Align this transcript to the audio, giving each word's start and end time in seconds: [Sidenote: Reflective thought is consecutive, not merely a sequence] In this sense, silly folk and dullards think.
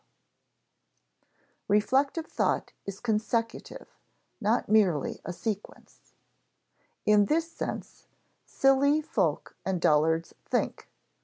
[Sidenote: 0.01 1.63
Reflective 1.67 2.25
thought 2.25 2.73
is 2.87 2.99
consecutive, 2.99 3.99
not 4.41 4.67
merely 4.67 5.21
a 5.23 5.31
sequence] 5.31 6.15
In 7.05 7.25
this 7.27 7.51
sense, 7.51 8.07
silly 8.43 9.03
folk 9.03 9.55
and 9.63 9.79
dullards 9.79 10.33
think. 10.43 10.89